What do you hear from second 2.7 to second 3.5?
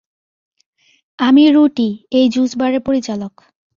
পরিচালক।